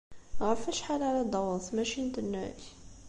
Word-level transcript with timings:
Ɣef 0.47 0.61
wacḥal 0.65 1.01
ara 1.09 1.21
d-taweḍ 1.27 1.61
tmacint-nnek? 1.67 2.61